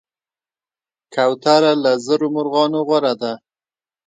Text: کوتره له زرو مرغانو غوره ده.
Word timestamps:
کوتره 1.13 1.73
له 1.83 1.91
زرو 2.05 2.27
مرغانو 2.35 2.79
غوره 2.87 3.13
ده. 3.21 3.33